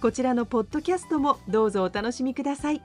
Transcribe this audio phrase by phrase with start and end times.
[0.00, 2.82] こちらのポッドキャストもどうぞお楽しみください。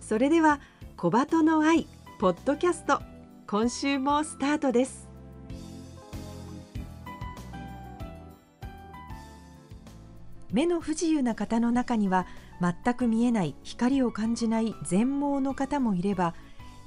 [0.00, 0.60] それでは
[0.96, 1.86] 小鳩の愛
[2.18, 3.02] ポッドキャスト
[3.46, 5.06] 今週もスタートです。
[10.50, 12.26] 目の不自由な方の中には
[12.60, 16.34] 全く見えない光を感じない全盲の方もいれば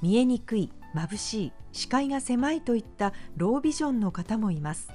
[0.02, 4.88] 見えにくい眩しい視界が狭いといったロービジョンの方もいます。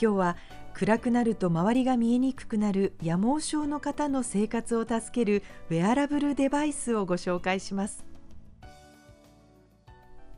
[0.00, 0.36] 今日は
[0.78, 8.04] 暗くなると周りが見えにくくなる夜盲症の方の生活を助けるウェアラブルデバイスをご紹介します。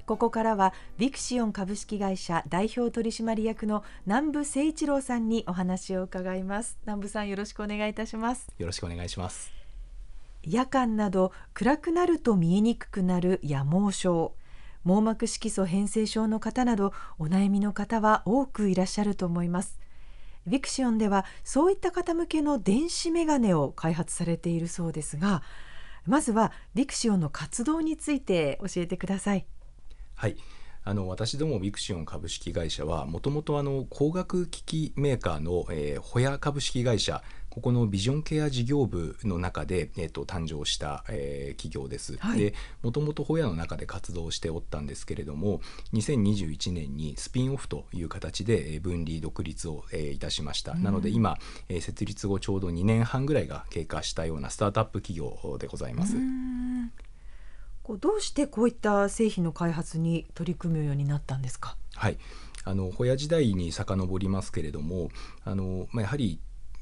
[0.07, 6.79] ここからはビクシオン株式会社代表取締役の南部誠一郎さんにお話を伺います。
[6.83, 8.47] 南部さんよろしくお願いいたします。
[8.59, 9.51] よろしくお願いします。
[10.45, 14.37] 夜間など暗くなると見えにくくなる夜盲症。
[14.85, 19.81] 網膜色素変性症の方などお悩みの方は多くいらっしゃると思います
[20.49, 25.43] ヴィクシオンではそういった方向けの電子メガネを開発されているそうですが
[26.07, 29.47] まずはヴィクシオンの活動について教えてください。
[30.15, 30.37] はい。
[30.85, 37.23] あの私どもビクシオン株式会社はもともと光学機器メーカーの、えー、ホヤ株式会社
[37.59, 42.17] ここのビジョンケア事業部の中で、えーと、誕生した、えー、企業です。
[42.19, 42.55] はい、で
[42.85, 45.61] もともとホヤの中で活動しておったんですけれども
[45.93, 50.77] 2021年にスピンオフという形で分離独立を、えー、いたしました。
[50.77, 51.37] なので今、
[51.69, 56.15] えー、設立後ちょうど2年半ぐらいが経過したようなスタートアップ企業でございます。
[58.01, 61.77] どうしてこういった製品の開発に取り組むようになったんですか？
[61.95, 62.19] はい、
[62.65, 65.09] あのホヤ時代に遡りますけれども、
[65.43, 66.39] あのまあ、やはり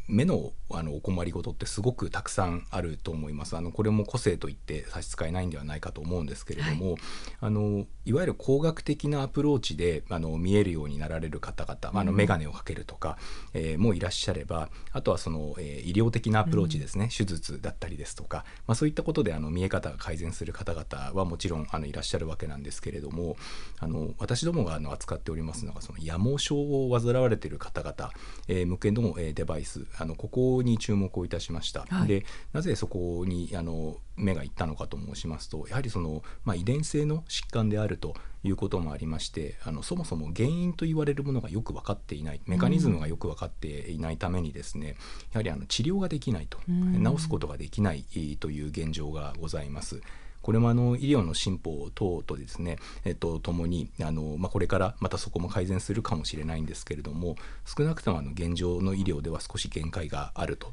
[0.09, 3.57] 目のあのお困りごとってすごくたくさんあると思います。
[3.57, 6.97] あのこれも個性といって差し支えないんではないかと思うんですけれども、はい、
[7.41, 13.17] あのいわゆる工学的なアプローチであの見えるようになられる方々、まあ、あの眼鏡をかけるとか、
[13.55, 23.37] えー、もいらっしゃればあとはその、えー、医療的なアプローチですね、うん、手術だったりですとか、まあ、そういったことであの見え方が改善する方々はもちろんあのいらっしゃるわけなんですけれども
[23.79, 28.11] あの私どもがあの扱っておりますのがその夜盲症を患われている方々、
[28.49, 31.87] えー、向けの、えー、デバイスあのここに注目をいたしました。
[31.89, 44.97] はい、でなぜそこにあの目がいったのかと申しますとやはりその、まあ、遺伝性の疾患であるということもありましてあのそもそも原因と言われるものがよく分かっていないメカニズムがよく分かっていないためにですね、うん、や
[45.35, 48.05] はりあの治療ができないと、うん、治すことができない
[48.41, 50.01] という現状がございます。
[50.47, 57.35] これもあの医療の進歩等とですね、えっと、ともにあの、まあ、これからまたそこも改善するかもしれないんですけれども
[57.65, 60.71] 少なくともあの現状の医療では少し限界があると。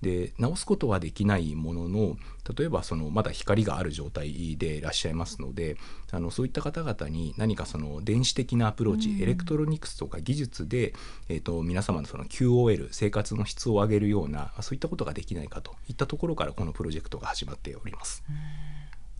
[0.00, 2.16] で治すことはできないものの
[2.58, 5.76] 例えばそのまだ光がある状態でいらっしゃいますので
[6.10, 10.94] あのそういった方々に何かその電子的なアプローチ、うん、エレクトロニクスとか技術で、
[11.28, 18.24] えーと、皆様のその QOL 生活の質を上げるようなそういったことができないかといったところからこのプロジェクトが始まっております。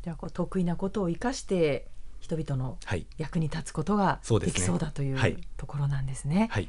[0.03, 1.87] じゃあこう得意なことを生かして
[2.21, 2.79] 人々の
[3.19, 6.49] 役に立つことができそうだという、はい、ところなんですね。
[6.51, 6.69] はい、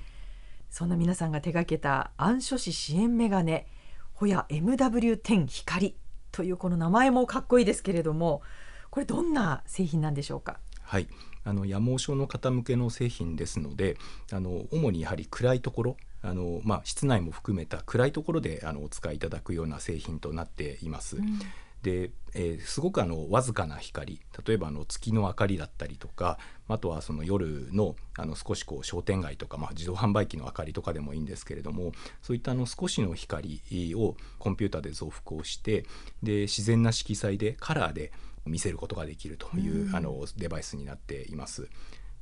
[0.69, 3.67] そんな皆さんが手掛けた暗所視支援メガネ
[4.13, 5.95] ホヤ MW10 光
[6.31, 8.41] というこの名前もかっこいいですけれども
[8.89, 10.59] これどんな製品なんでしょうか？
[10.81, 11.07] はい。
[11.45, 13.97] あの夜盲症の方向けの製品ですので
[14.31, 21.17] あの主にやはり暗いところあの、まあ、室内も含めた暗いところであのお使いいただくような製品となっています。
[21.17, 21.39] うん
[21.83, 31.91] で、えー、すごくあのわずかな光例えばあの月の明かりだったりとかあとはその夜のあの少しこう商店街とか、まあ、自動販売機の明かりとかでもいいんですけれども
[32.21, 33.61] そういったあの少しの光
[33.95, 35.85] をコンピューターで増幅をして
[36.23, 38.11] で自然な色彩でカラーで
[38.45, 41.69] 見せることができるという、あのデバイスになっています。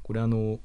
[0.03, 0.59] これあの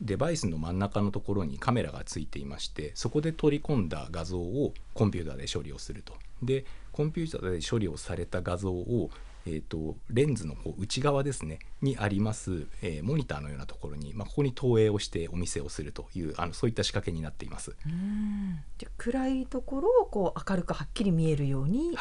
[0.00, 6.14] デバイスの真ん中のところにカメラがついていましてそこで取り込んだ画像をコンピューターで処理をすると。
[6.42, 9.10] でコンピューターで処理をされた画像を
[9.46, 17.74] えーと、レンズのこう内側ですねにあります、えー、モニターのようなところに、まあ、ここに投影をしてお見せをするというあのそういった仕掛けになっています。
[17.86, 18.60] うん。
[18.78, 21.96] じゃ暗いところをこう明るくはっきり見えるように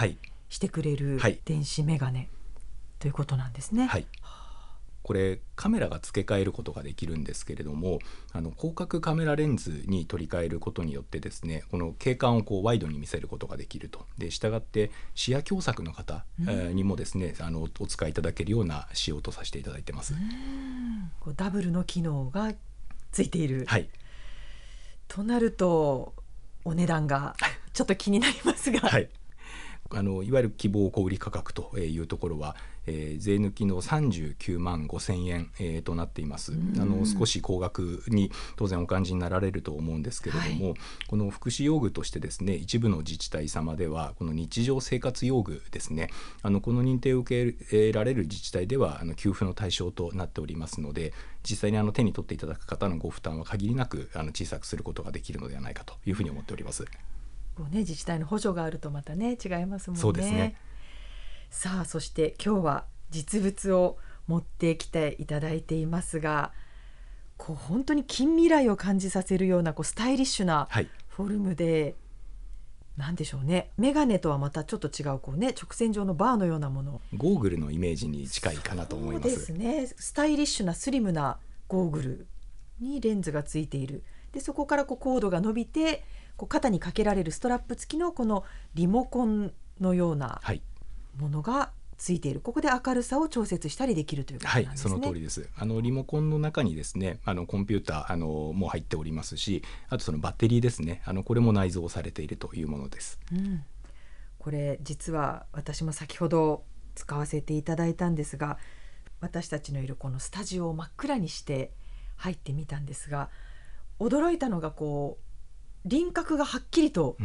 [0.49, 2.29] してくれる電子メガネ、はい、
[2.99, 3.87] ということなんですね。
[3.87, 4.05] はい
[5.09, 7.97] これカメラが付け替えることができるんですけれども
[8.31, 14.05] あの広角カメラレンズに取り替えることによってですねこの景観をこうワイドに見せることができると。
[14.19, 20.13] でしたがって視野狭窄の方、うん、にもですねあのお使いいただけるような仕様とさせていただいてます。
[21.19, 22.53] こうダブルの機能が
[23.11, 23.89] ついている、はい、
[25.07, 26.13] となると
[26.63, 27.35] お値段が
[27.73, 29.09] ちょっと気になりますが、はい、
[29.91, 32.55] あのいわゆる希望小売価格というところは、
[32.89, 40.75] えー、税抜きの39万5千円、えー、となっていますあの少し高額に当然お感じになられると思うんですけれども、はい、
[41.07, 46.09] この福祉用具としてですね一部の自治体様ではこの日常生活用具ですね
[46.41, 51.13] あのこの認定を受けられる自治体ではあの給付の対象となっておりますので
[51.47, 56.85] 実際にあの手に取っていただく方のご負担は限りなくあの小さくすることができるのではないかというふうに思っております。
[57.55, 60.01] こうね自治体の補助があるとまたね違いますもんね。
[60.01, 60.55] そうですね
[61.49, 63.97] さあそして今日は実物を
[64.27, 66.51] 持ってきていただいていますが
[67.37, 70.67] こう本当に近未来を感じさせるようなこうスタイリッシュな
[71.07, 71.95] フォルムで、
[72.97, 73.71] はい、なんでしょうね。
[73.77, 77.01] 眼鏡とはまたちょっと違うこう、ね、直線状のバーのようなもの。
[77.15, 79.29] ゴーグルのイメージに近いかなと思います。
[79.29, 79.87] そうですね。
[79.87, 82.27] スタイリッシュなスリムなゴーグル
[82.81, 84.03] にレンズがついている。
[84.33, 86.03] でそこからこうコードが伸びて
[86.35, 88.43] こう肩にかけられるストラップ付きのこの
[88.75, 90.41] リモコンのような
[91.19, 94.91] ものがついているここで明るさを調節したりできるということなんですね。
[94.91, 95.49] はい、その通りです。
[95.57, 103.19] あのリモコンの中にですね、あのコンピューターあのも入っておりますし、あとそのバッテリーですね、あのこれも内蔵されているというものです。
[103.33, 103.63] うん、
[104.37, 106.63] これ実は私も先ほど
[106.95, 108.57] 使わせていただいたんですが、
[109.19, 111.71] 私たちのいるこのスタジオを真っ暗にして
[112.15, 113.29] 入ってみたんですが、
[113.99, 117.17] 驚いたのがこう輪郭がはっきりと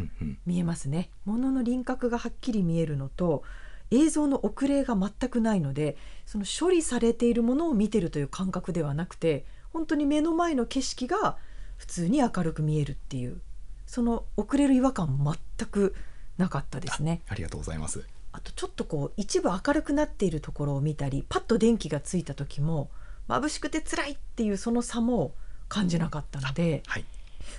[0.46, 3.44] 見えますね、うんうん、ものの輪郭がはっきり見えるのと
[3.91, 5.97] 映像の遅れが全くないので
[6.27, 11.37] その処理されているものを見てるという感覚ではなくて本当に目の前の景色が
[11.77, 13.41] 普通に明るく見えるっていう
[13.87, 15.95] その遅れる違和感全く
[16.39, 17.23] なかったですね。
[17.29, 18.05] ありがとうございます。
[18.33, 22.91] あとちょっとこう一部明るくなっているところを見たりパッと電気がついた時も
[23.29, 25.35] 眩しくて辛いっていうその差も
[25.69, 27.05] 感じなかったので、はい。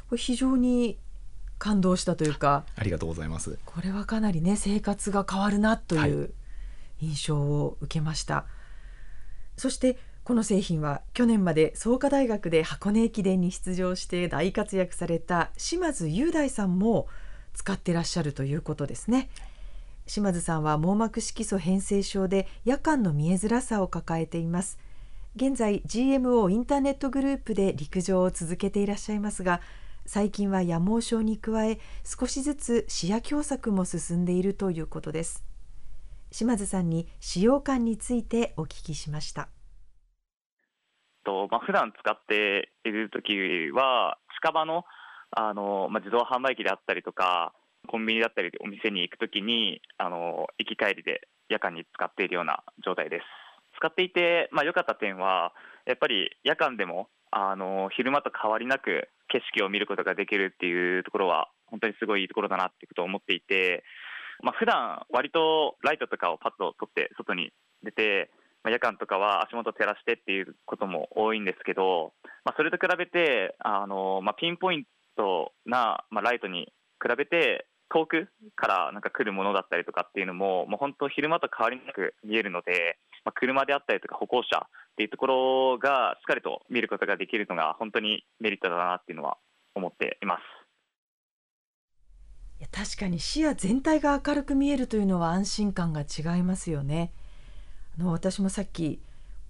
[0.09, 0.97] これ非常に
[1.57, 2.65] 感動したというか。
[2.75, 3.57] ありがとうございます。
[3.65, 6.33] これはかなりね生活が変わるなという
[7.01, 8.45] 印象を受けました、はい、
[9.59, 17.07] そしてこの製品は去年まで創価大学で箱根駅伝に出場して大活躍された島津雄大さんも
[17.53, 19.29] 使ってらっしゃるということですね。
[20.07, 24.77] 島津さんは網膜色素変性症で夜間の見えづらさを抱えています。
[25.35, 29.61] 現在 GMO インターネットグループで陸上を続けていらっしゃいますが
[30.07, 35.43] 最近は夜盲症に加え少しずつ視野狭窄も進んでいるということです。
[36.31, 39.49] 島津さんに使用感についてお聞きしました。
[41.23, 44.83] と、まあ、普段使っている時は近場の
[45.31, 47.53] あの、まあ、自動販売機であったりとか
[47.87, 53.23] コンビニだったりお店に行くときにあの行き帰りで夜間に使っているような状態です。
[53.77, 55.51] 使っていて、まあ、良かった点は、
[55.85, 63.83] やっぱり夜間でもあの昼間と変わりなく景色を見ることができるっていうところは、本当にすごいいいところだなってことを思っていて、
[64.41, 67.51] まあ普段割とライトとかをパッと取って外に
[67.83, 68.29] 出て、
[68.63, 72.13] まあ、夜間とかは足元照らしてっていうことも多いんですけど、
[72.43, 74.83] まあ、それと比べてあの、まあ、ピンポイン
[75.15, 89.37] トな、まあ、ライトに比べて遠くからなんか来るものだったりとかっていうのも、もう本当昼間と変わりなく見えるので、まあ、車であったりとか歩行者っていうところがしっかりと見ることができるのが本当にメリットだなっていうのは
[89.73, 90.41] 思っています
[92.59, 97.11] いや確かに視野全体が明るく見えるというのは安心感が違いますよね。
[97.99, 99.01] あの私もさっき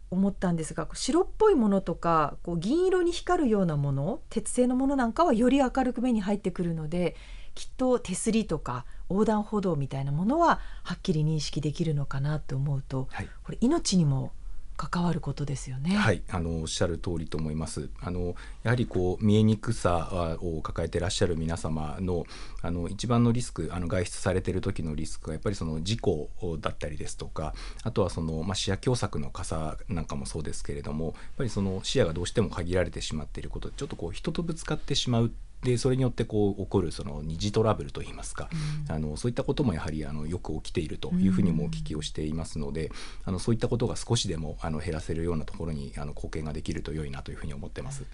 [0.10, 7.16] 思ったんですが白っぽいものとかこう銀色に光るようなもの鉄製のものなんかはより明るく目に入ってくるので
[7.56, 14.32] きっと手すりとか横断歩道みたいなものははっきり認識できるのかなと思うと、はい、これ命にも
[14.78, 15.96] 関わることですよね。
[15.96, 16.22] はい。
[16.30, 17.90] あのおっしゃる通りと思います。
[18.02, 22.26] あのやはりこう見えにくさを抱えていらっしゃる皆様の
[22.62, 35.32] あの一番のリスクあの外出されている時のリスクがやっぱりその事故だったりですとかあとはその、まあ、視野狭窄の傘なんかもそうですけれどもやっぱりその視野がどうしても限られてしまっていることちょっとこう人とぶつかってしまう
[35.66, 38.50] でそれによってこう起こるその二次トラブルといいますか、
[38.88, 42.92] うん、あのそういったこともやはりあのよく起きているというふうにもお聞きをしていますので、うん、
[43.26, 48.06] あのそういったことが少しでもあの減らせるようなところにあの貢献ができると良いなというふうに思ってます。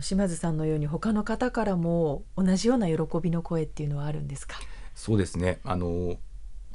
[0.00, 4.56] 島津さんのように他の方からも同じような喜びの声っていうのはあるんですか？
[4.94, 5.60] そうですね。
[5.64, 6.16] あの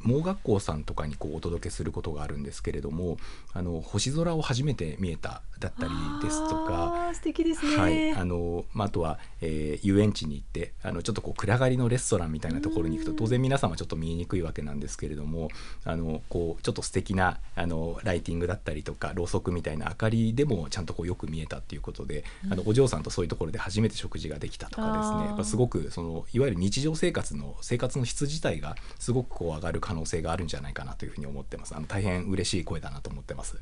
[0.08, 3.18] 盲学校さんとかにこうお届けすることがあるんですけれども
[3.54, 5.92] あの星空を初めて見えただったり
[6.24, 15.50] ですとか素敵ですね、はいあのまあ、あとは、えー、遊園地に行ってあのちょっとこう暗がりのレストランみたいなところに行くと当然皆様ちょっと見えにくいわけなんですけれども
[15.84, 33.58] あのこうちょっと素敵なあなライティングだったりとかろうそくみたいな明かりでもちゃんとこうよく見えたっていうことで、あのお嬢さんとそういうところで初めて食事ができたとかですねやっぱすごくそのいわゆる日常生活の生活の質自体がすごくこう上がる可能性があるんじゃないかなというふうに思ってますあの大変嬉しい声だなと思ってます。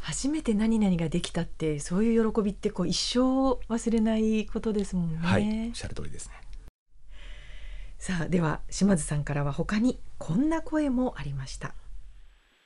[0.00, 3.20] 初めて何々ができたってそういう喜びってこう一生
[3.72, 5.16] 忘れないことですもんね。
[5.16, 6.34] はい、おっしゃる通りですね。
[7.98, 11.74] さあでは島津さんからは他にこんな声もありました。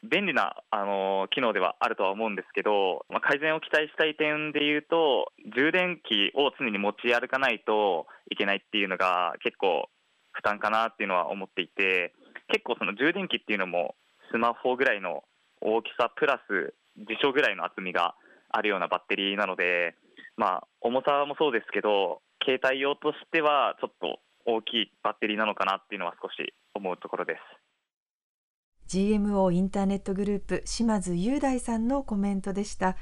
[0.02, 9.88] 便利なあの機能ではあるとは思うんですけど、まあ、改善を期待したい点でいうと充電器を常に持ち歩かないといけないっていうのが結構
[10.32, 12.14] 負担かなっていうのは思っていて
[12.49, 13.95] 結構その充電器っていうのも
[14.33, 15.25] スマホぐらいの
[15.61, 18.14] 大きさプラス辞書ぐらいの厚みが
[18.50, 19.95] あるようなバッテリーなので、
[20.37, 27.40] まあ、重さもそうですけど、携帯用としてはちょっと大きいバッテリーなのかなっていうのは少し思うところです。
[28.88, 32.97] GMO インターネットグループ島津雄大さんのコメントでした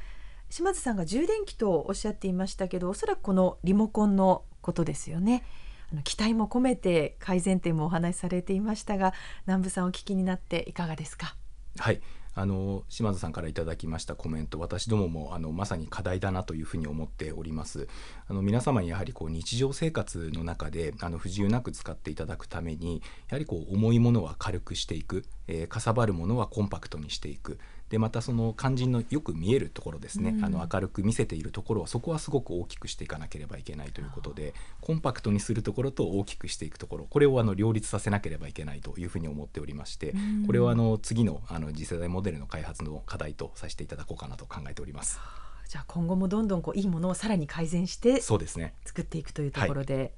[0.50, 5.44] 島津さんが充電器とおっしゃっていましたけどおそらくこのリモコンのことですよね
[5.92, 9.14] あの期待も込めて改善点もお話しされていましたが
[9.46, 11.36] 南部さんお聞きになっていかがですか？
[11.78, 12.00] はい。
[12.38, 17.88] あの島津さんからいただきましたコメント私どももあのまさに課題だなというふうに思っております。
[18.28, 23.00] あの皆様にやはりこう日常生活の中であの不自由なく使っていただくために
[23.30, 27.58] やはりこう重いものは軽くしていく、えー、かさばるものはコンパクトにしていく。
[27.88, 37.06] でまたその肝心のよく見えるところですね、うん、あの明るく見せているところはそこはすごく大きくしていかなければいけないということでコンパクトにするところと大きくしていくところ。
[37.08, 45.20] これをあの両立させなければいけないというふうに思っておりまして、うん、これをあの次のあの次世代モデルの開発の課題とさせていただこうかなと考えております。
[45.68, 48.74] じゃあ今後もどんどんこういいものをさらに改善してそうですね。
[48.84, 50.12] 作っていくというところで。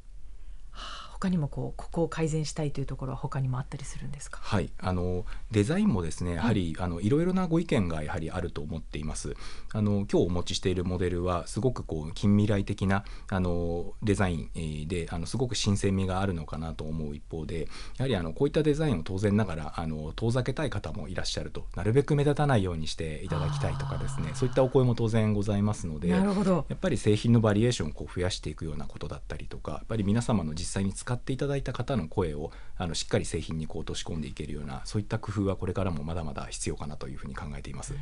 [1.20, 4.38] 他にもこうここを改善したいというところは他にもあったりするんですか？
[4.40, 9.34] はいあのデザインもですねやはり、はい、あのいろいろなご意見がやはりあると思っています。
[9.72, 37.94] あの今日お持ちしているモデルはすごくこう近未来的なあのデザインであのすごく新鮮味があるのかなと思う一方でやはりあのこういったデザインを当然ながらあの遠ざけたい方もいらっしゃるとなるべく目立たないようにしていただきたいとかですねそういったお声も当然ございますのでやっぱり製品のバリエーションをこう増やしていくようなことだったりとかやっぱり皆様の実際に使っていただいた方の声をあのしっかり製品にこう落とし込んでいけるようなそういった工夫はこれからもまだまだ必要かなというふうに考えています。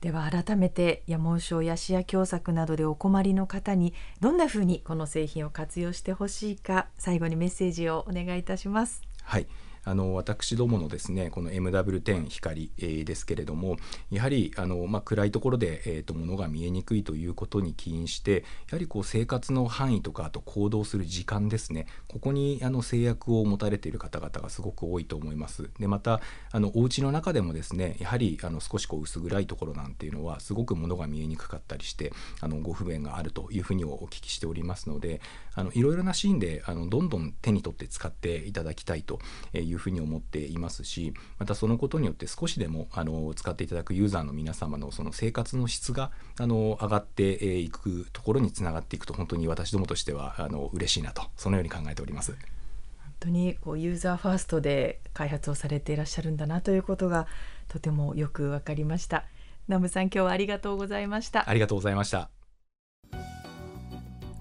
[0.00, 9.02] では改めて山毛症や視野狭窄などでお困りの方にどんなふうにこの製品を活用してほしいか最後にメッセージをお願いいたします。
[9.22, 9.46] はい
[9.86, 13.76] あの私どものですねこの MW10 光、えー、ですけれども
[14.10, 25.70] やはりあの、まあ、暗いところで、えーと、物が見えにくいということに起因してやはりこう生活の範囲とかあと行動する時間ですねここにあの制約を持たれている方々がすごく多いと思います。
[25.78, 35.20] でまたあのお家の中でもですねやはりあの少しこう薄暗いところなんていうのはすごく物が見えにくかったりしてあのご不便があるというふうにお聞きしておりますので
[35.54, 39.20] あのいろいろなシーンであのどんどん手に取って使っていただきたいと
[39.54, 52.32] いういうふうに思っていますしまたそのことによって少しでもあの使っていただくユーザーの皆様のその生活の質があの上がっていくところにつながっていくと本当に私どもとしてはあの嬉しいなとそのように考えております。
[52.32, 57.26] 本当にこうユーザーファーストで開発をされていらっしゃるんだなということが
[57.68, 59.24] とてもよくわかりました。
[59.68, 61.48] ナムさん今日はありがとうございました。
[61.48, 62.30] ありがとうございました。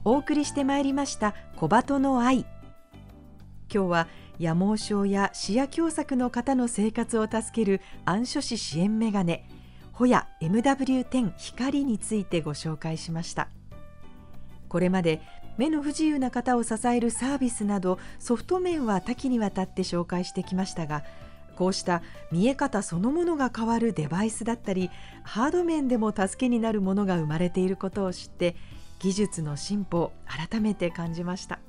[0.04, 2.46] お送りしてまいりました小鳩の愛。
[3.74, 4.08] 今日は
[4.40, 9.48] 夜盲症や視野狭窄の方の生活を助ける暗所視支援メガネ
[9.92, 13.48] ホヤ MW10 光についてご紹介しました。
[14.68, 15.22] これまで
[15.58, 21.04] 目の不自由な方を支えるサービスなどソフト面は多岐にわたって紹介してきましたが
[21.56, 22.02] こうした
[22.32, 24.92] 見え方そのものが変わるデバイスだったり
[25.24, 28.58] ハード面でも助けになるものが生まれていることを知って
[29.00, 31.60] 技術の進歩を改めて感じました。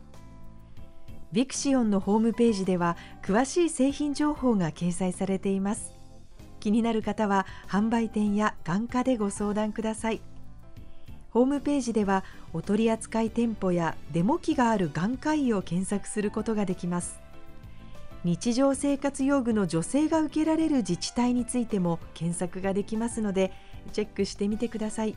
[1.33, 5.93] ビクシオンのホームページでは詳しい製品情報が掲載されています。
[6.61, 10.21] 気になる方は販売店や眼科でご相談ください。
[11.31, 17.21] ホームページではお取り扱い店舗やデモ機がある眼科医を検索することができます。
[18.25, 23.53] 日常生活用具の女性が受けられる自治体についても検索ができますので
[23.93, 25.17] チェックしてみてください。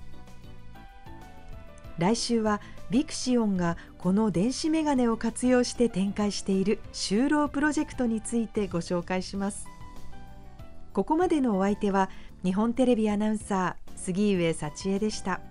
[1.99, 9.67] 来週はビクシオンがこの電子メガネを活用して展開している就労プロジェクトについてご紹介します
[10.93, 12.09] ここまでのお相手は
[12.43, 15.41] 日本テレビアナウンサー杉上幸恵でした。